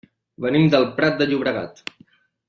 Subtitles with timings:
[0.45, 1.83] Venim del Prat de Llobregat.